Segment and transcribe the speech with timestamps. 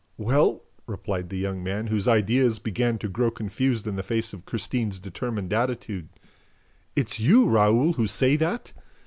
[0.17, 4.45] "Well!..." replied the young man, whose ideas began to grow confused in the face of
[4.47, 6.09] Christine's determined attitude.
[6.95, 8.73] "It's you, Raoul, who say that?